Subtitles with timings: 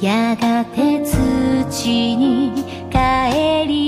[0.00, 2.52] やがて土に
[2.90, 3.84] 帰り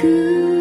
[0.00, 0.57] could